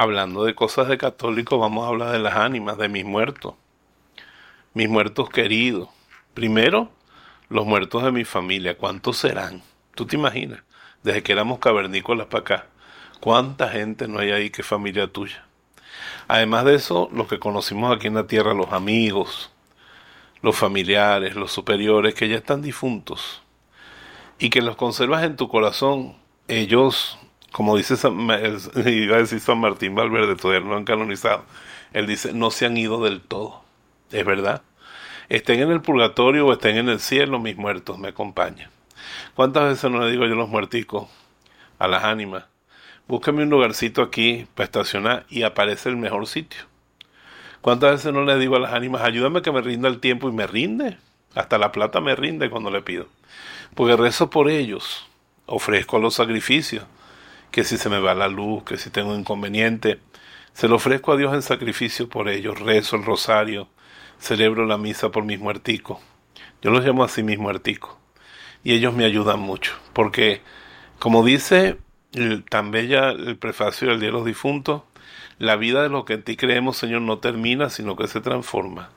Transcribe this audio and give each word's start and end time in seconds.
hablando 0.00 0.44
de 0.44 0.54
cosas 0.54 0.88
de 0.88 0.96
católico, 0.96 1.58
vamos 1.58 1.84
a 1.84 1.88
hablar 1.88 2.12
de 2.12 2.20
las 2.20 2.34
ánimas 2.34 2.78
de 2.78 2.88
mis 2.88 3.04
muertos, 3.04 3.52
mis 4.72 4.88
muertos 4.88 5.28
queridos. 5.28 5.90
Primero, 6.32 6.90
los 7.50 7.66
muertos 7.66 8.02
de 8.04 8.10
mi 8.10 8.24
familia, 8.24 8.78
¿cuántos 8.78 9.18
serán? 9.18 9.62
¿Tú 9.94 10.06
te 10.06 10.16
imaginas? 10.16 10.62
Desde 11.02 11.22
que 11.22 11.32
éramos 11.32 11.58
cavernícolas 11.58 12.28
para 12.28 12.40
acá, 12.40 12.66
¿cuánta 13.20 13.68
gente 13.68 14.08
no 14.08 14.20
hay 14.20 14.30
ahí 14.30 14.48
que 14.48 14.62
familia 14.62 15.06
tuya? 15.06 15.44
Además 16.28 16.64
de 16.64 16.76
eso, 16.76 17.10
los 17.12 17.28
que 17.28 17.38
conocimos 17.38 17.94
aquí 17.94 18.06
en 18.06 18.14
la 18.14 18.26
tierra, 18.26 18.54
los 18.54 18.72
amigos, 18.72 19.52
los 20.40 20.56
familiares, 20.56 21.36
los 21.36 21.52
superiores, 21.52 22.14
que 22.14 22.26
ya 22.26 22.36
están 22.36 22.62
difuntos, 22.62 23.42
y 24.38 24.48
que 24.48 24.62
los 24.62 24.76
conservas 24.76 25.24
en 25.24 25.36
tu 25.36 25.48
corazón, 25.48 26.16
ellos, 26.48 27.18
como 27.52 27.76
dice 27.76 27.94
iba 28.86 29.16
a 29.16 29.18
decir 29.18 29.40
San 29.40 29.58
Martín 29.58 29.94
Valverde, 29.94 30.36
todavía 30.36 30.66
no 30.66 30.76
han 30.76 30.84
canonizado, 30.84 31.44
él 31.92 32.06
dice, 32.06 32.32
no 32.32 32.50
se 32.50 32.66
han 32.66 32.76
ido 32.76 33.02
del 33.02 33.20
todo, 33.20 33.62
es 34.12 34.24
verdad. 34.24 34.62
Estén 35.28 35.60
en 35.60 35.70
el 35.70 35.80
purgatorio 35.80 36.46
o 36.46 36.52
estén 36.52 36.76
en 36.76 36.88
el 36.88 37.00
cielo, 37.00 37.38
mis 37.38 37.56
muertos 37.56 37.98
me 37.98 38.08
acompañan. 38.08 38.70
¿Cuántas 39.34 39.64
veces 39.64 39.90
no 39.90 40.00
le 40.00 40.10
digo 40.10 40.26
yo 40.26 40.34
a 40.34 40.36
los 40.36 40.48
muerticos, 40.48 41.08
a 41.78 41.88
las 41.88 42.04
ánimas, 42.04 42.44
búsqueme 43.06 43.44
un 43.44 43.50
lugarcito 43.50 44.02
aquí 44.02 44.46
para 44.54 44.64
estacionar 44.64 45.26
y 45.28 45.42
aparece 45.42 45.88
el 45.88 45.96
mejor 45.96 46.26
sitio? 46.26 46.62
¿Cuántas 47.60 47.92
veces 47.92 48.12
no 48.12 48.24
le 48.24 48.38
digo 48.38 48.56
a 48.56 48.60
las 48.60 48.72
ánimas, 48.72 49.02
ayúdame 49.02 49.42
que 49.42 49.52
me 49.52 49.60
rinda 49.60 49.88
el 49.88 50.00
tiempo 50.00 50.28
y 50.28 50.32
me 50.32 50.46
rinde? 50.46 50.96
Hasta 51.34 51.58
la 51.58 51.70
plata 51.72 52.00
me 52.00 52.16
rinde 52.16 52.50
cuando 52.50 52.70
le 52.70 52.82
pido. 52.82 53.06
Porque 53.74 53.96
rezo 53.96 54.30
por 54.30 54.48
ellos, 54.48 55.06
ofrezco 55.46 55.98
los 55.98 56.14
sacrificios, 56.14 56.84
que 57.50 57.64
si 57.64 57.76
se 57.76 57.88
me 57.88 58.00
va 58.00 58.14
la 58.14 58.28
luz, 58.28 58.64
que 58.64 58.76
si 58.76 58.90
tengo 58.90 59.14
inconveniente, 59.14 60.00
se 60.52 60.68
lo 60.68 60.76
ofrezco 60.76 61.12
a 61.12 61.16
Dios 61.16 61.34
en 61.34 61.42
sacrificio 61.42 62.08
por 62.08 62.28
ellos, 62.28 62.58
rezo 62.60 62.96
el 62.96 63.04
rosario, 63.04 63.68
celebro 64.18 64.66
la 64.66 64.78
misa 64.78 65.10
por 65.10 65.24
mis 65.24 65.38
muerticos. 65.38 65.98
Yo 66.62 66.70
los 66.70 66.84
llamo 66.84 67.04
así 67.04 67.22
mis 67.22 67.38
muerticos. 67.38 67.96
Y 68.62 68.74
ellos 68.74 68.94
me 68.94 69.04
ayudan 69.04 69.40
mucho, 69.40 69.72
porque 69.92 70.42
como 70.98 71.24
dice 71.24 71.78
tan 72.48 72.70
bella 72.70 73.10
el 73.10 73.38
prefacio 73.38 73.88
del 73.88 74.00
Día 74.00 74.08
de 74.08 74.12
los 74.12 74.24
Difuntos, 74.24 74.82
la 75.38 75.56
vida 75.56 75.82
de 75.82 75.88
lo 75.88 76.04
que 76.04 76.14
en 76.14 76.22
ti 76.22 76.36
creemos, 76.36 76.76
Señor, 76.76 77.02
no 77.02 77.18
termina, 77.18 77.70
sino 77.70 77.96
que 77.96 78.08
se 78.08 78.20
transforma. 78.20 78.90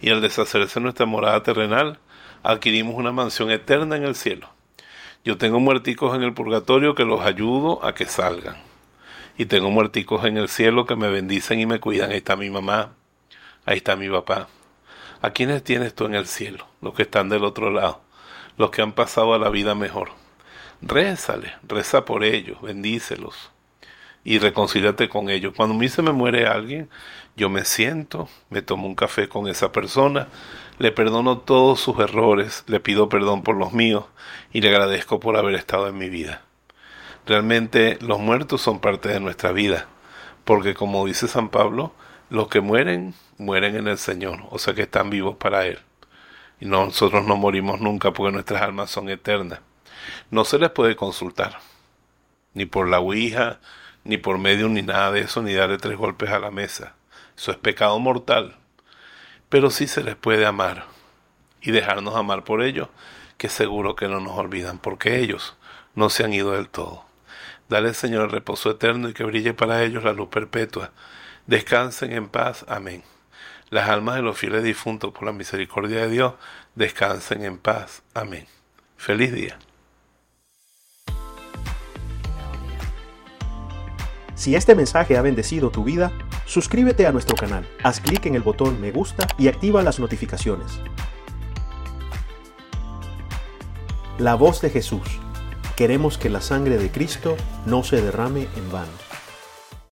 Y 0.00 0.10
al 0.10 0.20
deshacerse 0.20 0.80
nuestra 0.80 1.06
morada 1.06 1.42
terrenal, 1.42 2.00
adquirimos 2.42 2.96
una 2.96 3.12
mansión 3.12 3.50
eterna 3.50 3.96
en 3.96 4.04
el 4.04 4.16
cielo. 4.16 4.53
Yo 5.24 5.38
tengo 5.38 5.58
muerticos 5.58 6.14
en 6.14 6.22
el 6.22 6.34
purgatorio 6.34 6.94
que 6.94 7.04
los 7.04 7.22
ayudo 7.22 7.84
a 7.84 7.94
que 7.94 8.04
salgan. 8.04 8.56
Y 9.38 9.46
tengo 9.46 9.70
muerticos 9.70 10.24
en 10.26 10.36
el 10.36 10.48
cielo 10.48 10.84
que 10.84 10.96
me 10.96 11.08
bendicen 11.08 11.58
y 11.60 11.66
me 11.66 11.80
cuidan. 11.80 12.10
Ahí 12.10 12.18
está 12.18 12.36
mi 12.36 12.50
mamá, 12.50 12.92
ahí 13.64 13.78
está 13.78 13.96
mi 13.96 14.10
papá. 14.10 14.48
¿A 15.22 15.30
quiénes 15.30 15.64
tienes 15.64 15.94
tú 15.94 16.04
en 16.04 16.14
el 16.14 16.26
cielo? 16.26 16.66
Los 16.82 16.94
que 16.94 17.02
están 17.04 17.30
del 17.30 17.44
otro 17.44 17.70
lado, 17.70 18.02
los 18.58 18.70
que 18.70 18.82
han 18.82 18.92
pasado 18.92 19.32
a 19.32 19.38
la 19.38 19.48
vida 19.48 19.74
mejor. 19.74 20.10
Rézale, 20.82 21.54
reza 21.66 22.04
por 22.04 22.22
ellos, 22.22 22.60
bendícelos 22.60 23.53
y 24.24 24.38
reconcíliate 24.38 25.08
con 25.08 25.28
ellos. 25.28 25.52
Cuando 25.54 25.74
a 25.74 25.78
mí 25.78 25.88
se 25.88 26.02
me 26.02 26.12
muere 26.12 26.46
alguien, 26.46 26.88
yo 27.36 27.50
me 27.50 27.64
siento, 27.64 28.28
me 28.48 28.62
tomo 28.62 28.86
un 28.86 28.94
café 28.94 29.28
con 29.28 29.46
esa 29.46 29.70
persona, 29.70 30.28
le 30.78 30.90
perdono 30.90 31.38
todos 31.38 31.78
sus 31.80 31.98
errores, 31.98 32.64
le 32.66 32.80
pido 32.80 33.08
perdón 33.08 33.42
por 33.42 33.56
los 33.56 33.72
míos 33.72 34.06
y 34.52 34.62
le 34.62 34.70
agradezco 34.70 35.20
por 35.20 35.36
haber 35.36 35.54
estado 35.54 35.88
en 35.88 35.98
mi 35.98 36.08
vida. 36.08 36.42
Realmente 37.26 37.98
los 38.00 38.18
muertos 38.18 38.62
son 38.62 38.80
parte 38.80 39.08
de 39.10 39.20
nuestra 39.20 39.52
vida, 39.52 39.86
porque 40.44 40.74
como 40.74 41.06
dice 41.06 41.28
San 41.28 41.50
Pablo, 41.50 41.92
los 42.30 42.48
que 42.48 42.60
mueren, 42.60 43.14
mueren 43.38 43.76
en 43.76 43.88
el 43.88 43.98
Señor, 43.98 44.40
o 44.50 44.58
sea 44.58 44.74
que 44.74 44.82
están 44.82 45.10
vivos 45.10 45.36
para 45.36 45.66
Él. 45.66 45.78
Y 46.60 46.66
nosotros 46.66 47.26
no 47.26 47.36
morimos 47.36 47.80
nunca 47.80 48.12
porque 48.12 48.32
nuestras 48.32 48.62
almas 48.62 48.90
son 48.90 49.08
eternas. 49.08 49.60
No 50.30 50.44
se 50.44 50.58
les 50.58 50.70
puede 50.70 50.96
consultar, 50.96 51.58
ni 52.52 52.66
por 52.66 52.88
la 52.88 53.00
Ouija, 53.00 53.60
ni 54.04 54.18
por 54.18 54.38
medio 54.38 54.68
ni 54.68 54.82
nada 54.82 55.10
de 55.12 55.20
eso, 55.20 55.42
ni 55.42 55.52
darle 55.54 55.78
tres 55.78 55.96
golpes 55.96 56.30
a 56.30 56.38
la 56.38 56.50
mesa. 56.50 56.94
Eso 57.36 57.50
es 57.50 57.56
pecado 57.56 57.98
mortal. 57.98 58.56
Pero 59.48 59.70
sí 59.70 59.86
se 59.86 60.04
les 60.04 60.16
puede 60.16 60.46
amar 60.46 60.86
y 61.60 61.70
dejarnos 61.70 62.14
amar 62.14 62.44
por 62.44 62.62
ellos, 62.62 62.88
que 63.38 63.48
seguro 63.48 63.96
que 63.96 64.08
no 64.08 64.20
nos 64.20 64.36
olvidan, 64.38 64.78
porque 64.78 65.18
ellos 65.18 65.56
no 65.94 66.10
se 66.10 66.24
han 66.24 66.32
ido 66.32 66.52
del 66.52 66.68
todo. 66.68 67.04
Dale, 67.68 67.94
Señor, 67.94 68.24
el 68.24 68.30
reposo 68.30 68.70
eterno 68.70 69.08
y 69.08 69.14
que 69.14 69.24
brille 69.24 69.54
para 69.54 69.82
ellos 69.82 70.04
la 70.04 70.12
luz 70.12 70.28
perpetua. 70.28 70.92
Descansen 71.46 72.12
en 72.12 72.28
paz. 72.28 72.64
Amén. 72.68 73.02
Las 73.70 73.88
almas 73.88 74.16
de 74.16 74.22
los 74.22 74.38
fieles 74.38 74.62
difuntos, 74.62 75.12
por 75.12 75.24
la 75.24 75.32
misericordia 75.32 76.00
de 76.02 76.10
Dios, 76.10 76.34
descansen 76.74 77.44
en 77.44 77.58
paz. 77.58 78.02
Amén. 78.12 78.46
Feliz 78.96 79.32
día. 79.32 79.58
Si 84.34 84.56
este 84.56 84.74
mensaje 84.74 85.16
ha 85.16 85.22
bendecido 85.22 85.70
tu 85.70 85.84
vida, 85.84 86.10
suscríbete 86.44 87.06
a 87.06 87.12
nuestro 87.12 87.36
canal, 87.36 87.68
haz 87.82 88.00
clic 88.00 88.26
en 88.26 88.34
el 88.34 88.42
botón 88.42 88.80
me 88.80 88.90
gusta 88.90 89.26
y 89.38 89.48
activa 89.48 89.82
las 89.82 90.00
notificaciones. 90.00 90.80
La 94.18 94.34
voz 94.34 94.60
de 94.60 94.70
Jesús. 94.70 95.20
Queremos 95.76 96.18
que 96.18 96.30
la 96.30 96.40
sangre 96.40 96.78
de 96.78 96.90
Cristo 96.90 97.36
no 97.66 97.82
se 97.82 98.00
derrame 98.00 98.48
en 98.56 98.72
vano. 98.72 99.13